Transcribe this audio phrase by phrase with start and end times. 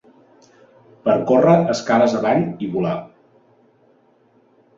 [1.07, 2.95] Per córrer escales avall, i volar